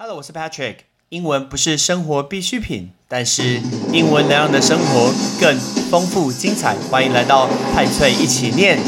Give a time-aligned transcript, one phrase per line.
[0.00, 0.76] Hello，我是 Patrick。
[1.08, 3.60] 英文不是生活必需品，但是
[3.92, 5.58] 英文能让你的生活更
[5.90, 6.76] 丰富精彩。
[6.88, 8.78] 欢迎来到派翠一起念。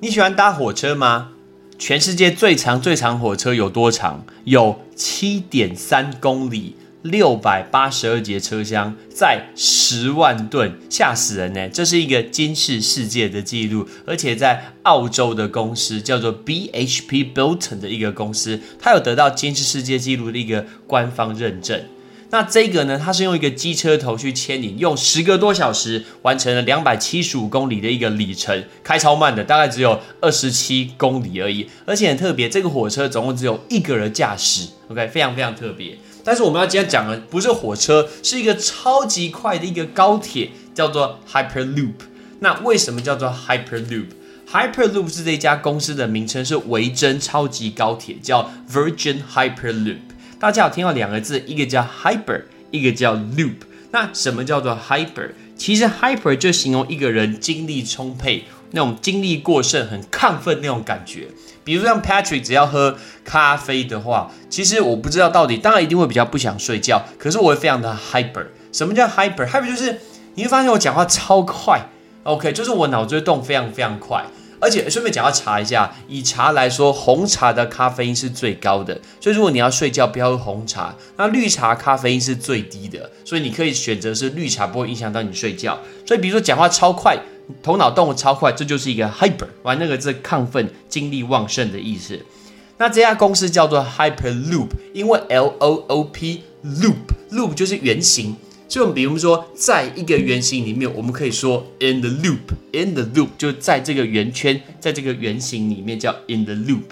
[0.00, 1.32] 你喜欢搭火车吗？
[1.78, 4.24] 全世界最长最长火车有多长？
[4.44, 6.74] 有七点三公里，
[7.06, 11.68] 六百八十二节车厢，载十万吨，吓死人呢！
[11.68, 21.80] 这是一个金氏世界的纪录，而且在澳洲的公司叫做 BHP Bilton 的一个公司，它有得到金氏世界纪录的一个官方认证。
[22.30, 23.00] 那这个呢？
[23.02, 31.68] 它是用一个机车头去牵引，用十个多小时完成了两百七十五公里的一个里程，开超慢的，大概只有二十七公里而已。
[31.86, 35.96] 而且很特别，这个火车总共只有一个人驾驶，OK，非常非常特别。
[36.26, 41.92] 但是我们要今天讲的不是火车，是一个超级快的一个高铁，叫做 Hyperloop。
[42.40, 49.98] 那为什么叫做 Hyperloop？Hyperloop 是这家公司的名称，是维珍超级高铁，叫 Virgin Hyperloop。
[50.40, 53.58] 大家有听到两个字，一个叫 hyper，一个叫 loop。
[53.92, 55.30] 那什么叫做 hyper？
[55.56, 61.28] 其实 hyper 就形容一个人精力充沛，那种精力过剩、很亢奋那种感觉。
[61.64, 68.46] 比如像 Patrick，只要喝咖啡的话，其实我不知道到底，当然一定会比较不想睡觉，可是我会非常的 hyper。
[68.72, 70.00] 什么叫 hyper？hyper 就是
[70.34, 71.88] 你会发现我讲话超快
[72.22, 74.24] ，OK，就是我脑子会动非常非常快。
[74.58, 80.94] 而且顺便讲要查一下，以茶来说，红茶的咖啡因是最高的，所以如果你要睡觉，不要喝红茶。
[81.18, 85.78] 那绿茶咖啡因是最低的，所以你可以选择是绿茶，不会影响到你睡觉。
[86.06, 87.18] 所以比如说讲话超快，
[87.62, 92.18] 头脑动得超快，这就是一个 hyper，玩那个是亢奋、精力旺盛的意思。
[92.78, 98.36] 那这家公司叫做 Hyperloop，因为 L O O P loop，loop 就是圆形。
[98.68, 106.82] 所以，我们比如说，在一个圆形里面，我们可以说 in the loop，in the loop 就在这个圆圈，在这个圆形里面叫 in the loop。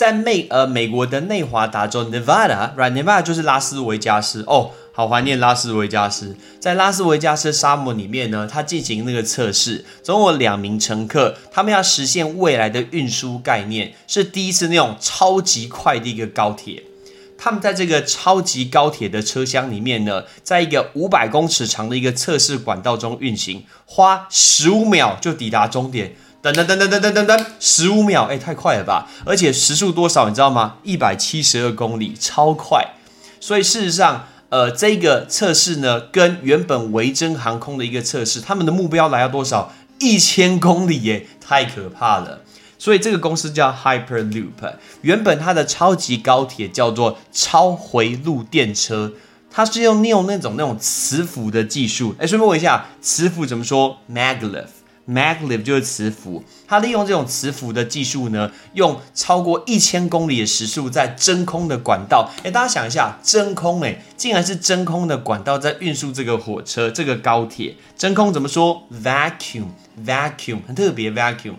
[0.00, 6.34] 在美呃美国的内华达州 Nevada，right？Nevada 就是拉斯维加斯哦，好怀念拉斯维加斯。
[6.58, 16.82] 在拉斯维加斯沙漠里面呢，它进行那个测试，总有两名乘客，他们要实现未来的运输概念，是第一次那种超级快的一个高铁。
[17.36, 26.14] 他们在这个超级高铁的车厢里面呢，在一个五百公尺长的一个测试管道中运行，花十五秒就抵达终点。
[26.42, 29.06] 噔噔噔噔噔噔噔噔，十五秒，哎，太快了吧！
[29.26, 30.76] 而且时速多少，你知道吗？
[30.82, 32.94] 一百七十二公里，超快。
[33.38, 39.70] 所以事实上，呃，这个测试呢，跟原本维珍航空的一个测试，他们的目标来到多少？
[39.98, 42.40] 一千公里，耶，太可怕了。
[42.78, 49.12] 所以这个公司叫 Hyperloop，原本它的超级高铁叫做超回路电车，
[49.50, 52.14] 它是用利用那种那种磁浮的技术。
[52.18, 54.64] 哎，顺便问一下，磁浮怎么说？Maglev
[55.08, 56.42] Maglev 就是磁浮。
[56.66, 62.30] 它利用这种磁浮的技术呢，用超过一千公里的时速在真空的管道。
[62.44, 67.76] 哎，大家想一下，真空哎，竟然是真空的管道在运输这个火车、这个高铁。
[67.96, 71.54] 真空怎么说？Vacuum，Vacuum，很特别，Vacuum。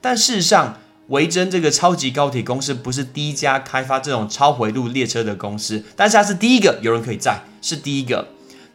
[0.00, 8.28] 但事实上，维珍这个超级高铁公司不是第一家开发这种超回路列车的公司，但是它是第一个有人可以载，是第一个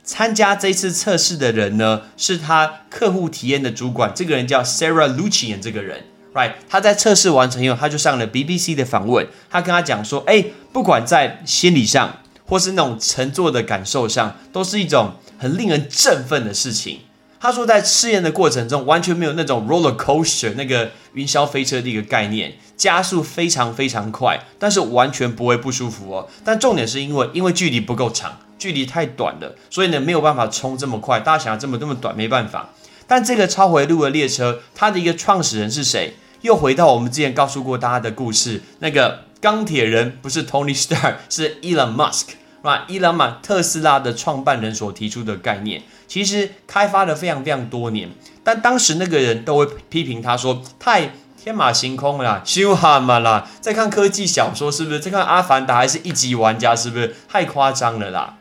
[0.03, 6.03] 参加这次测试的人呢，是他客户体验的主管，这个人叫 Sarah Lucian，这个人
[6.33, 6.53] ，right？
[6.69, 17.01] 他在测试完成以后，他就上了 BBC 的访问，他跟他讲说，哎，不管在心理上或是那种乘坐的感受上，都是一种很令人振奋的事情。
[17.39, 26.29] 他说，在试验的过程中，完全没有那种 roller coaster 那个云霄飞车的一个概念，加速非常非常快，但是完全不会不舒服哦。
[26.45, 31.19] 但重点是因为，因为距离不够长，距离太短了，所以呢没有办法冲这么快。
[31.19, 32.69] 大家想要这么这么短，没办法。
[33.07, 36.13] 但这个超回路的列车，它的一个创始人是谁？
[36.41, 42.25] 又回到我们之前告诉过大家的故事，那个钢铁人不是 Tony Stark， 是 Elon Musk，
[42.61, 45.81] 啊，伊朗马特斯拉的创办人所提出的概念。
[46.07, 48.11] 其实开发了非常非常多年，
[48.43, 54.99] 但当时那个人都会批评他说太天马行空了，修哈嘛啦，在看科技小说是不是？
[54.99, 57.15] 在看阿凡达还是一级玩家是不是？
[57.27, 58.37] 太夸张了啦！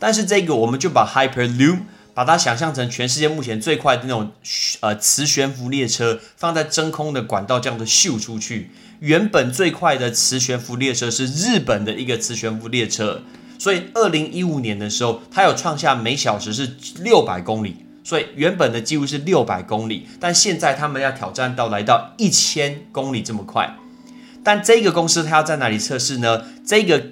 [0.00, 1.78] 但是这个我们就把 Hyperloop
[2.12, 4.32] 把它想象成全世界目前最快的那种
[4.80, 8.70] 呃磁悬浮列车，放在真空的管道这样的秀出去。
[8.98, 13.22] 原本最快的磁悬浮列车是日本的一个磁悬浮列车。
[13.58, 17.84] 所以，二零一五年的时候，它有创下每小时是六百公里。
[18.02, 23.76] 所以原本的记录是六百公里，但现在他们要挑战到来到一千公里这么快。
[24.42, 26.42] 但这个公司它要在哪里测试呢？
[26.66, 27.08] 这个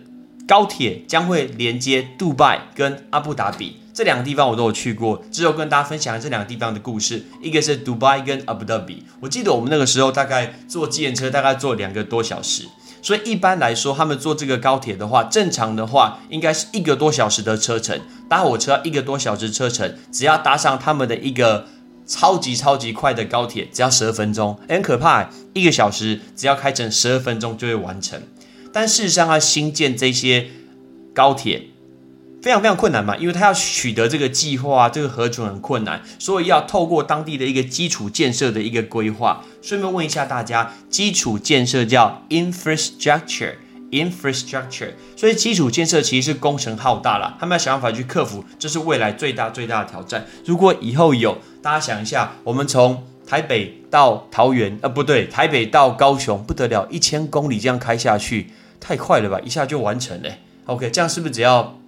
[0.49, 5.23] 高铁将会连接杜拜跟阿布达比这两个地方，我都有去过。
[5.31, 9.05] 之后跟大家分享这两个地方的故事，一个是杜拜跟阿布达比。
[9.21, 12.67] 我记得我们那个时候大概坐机车，大概坐两个多小时。
[13.03, 18.01] 所以一般来说，他们坐这个高铁的话，正常的话应该是一个多小时的车程。
[18.27, 21.67] 搭火车一个多小时车程，只要搭上他们的一个
[22.07, 25.29] 超级超级快的高铁，只要十二分钟，很可怕。
[25.53, 28.19] 一个小时只要开成十二分钟就会完成。
[28.73, 30.49] 但事实上，它新建这些
[31.15, 31.69] 高铁
[32.41, 39.45] 非常非常困难嘛，因为它要取得这个计划，这个核准很困难，所以要透过当地的一个基础建设的一个规划。
[39.61, 50.25] 顺便问一下大家，基础建设叫 infrastructure，infrastructure，所以基础建设其实是工程浩大了，他们要想办法去克服，这是未来最大最大的挑战。
[50.45, 58.47] 如果以后有，大家想一下，我们从台北到桃园，呃，不对，台北到高雄，不得了，一千公里这样开下去。
[58.81, 60.31] 太快了吧，一下就完成了。
[60.65, 61.79] OK，这样是不是只要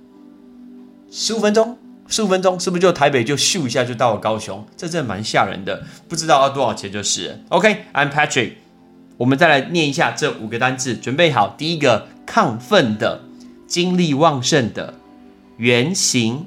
[1.11, 1.79] 十五分钟？
[2.09, 4.67] 十五分钟是不是就台北就咻一下就到了高雄？
[4.77, 7.41] 这真的蛮吓人的，不知道要多少钱就是。
[7.49, 8.53] OK，I'm Patrick，
[9.17, 11.55] 我们再来念一下这五个单字，准备好。
[11.57, 13.23] 第一个，亢奋的，
[13.67, 14.93] 精力旺盛的，
[15.57, 16.45] 圆形，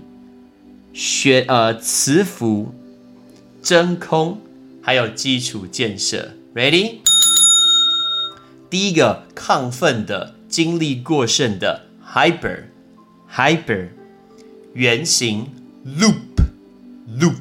[0.93, 2.75] 学呃磁浮，
[3.61, 4.41] 真空，
[4.83, 6.33] 还有基础建设。
[6.53, 6.99] Ready？
[8.69, 10.35] 第一个，亢奋的。
[10.53, 12.65] 精力过剩的 hyper
[13.27, 13.87] hyper
[14.75, 15.47] 圆形
[15.83, 16.43] loop
[17.09, 17.33] loop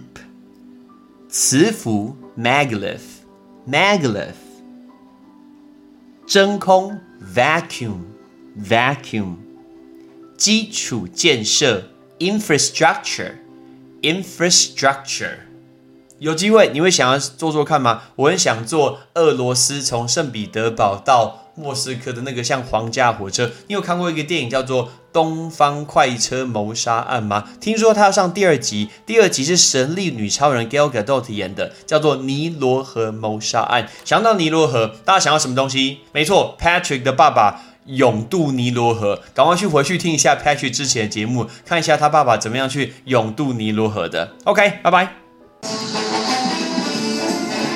[1.28, 3.00] 磁浮 maglev
[3.68, 4.32] maglev
[6.26, 6.98] 真空
[7.34, 7.98] vacuum
[8.58, 9.34] vacuum
[10.38, 13.34] 基础建设 infrastructure
[14.00, 15.36] infrastructure
[16.22, 18.02] 有机会你会想要做做看吗？
[18.14, 21.38] 我很想做俄罗斯从圣彼得堡到。
[21.54, 27.44] 莫斯科的那个像皇家火车，你有看过一个电影叫做《东方快车谋杀案》吗？
[27.60, 33.82] 听说他要上第二集，第二集是神力女超人 Gal Gadot 演的，叫做《尼罗河谋杀案》。
[34.02, 35.98] 想到尼罗河，大家想要什么东西？
[36.12, 44.32] 没错，Patrick 的爸爸勇渡尼罗河，赶快去回去听一下 Patrick 之前的节目，看一下他爸爸怎么样去勇渡尼罗河的。
[44.44, 46.01] OK，拜拜。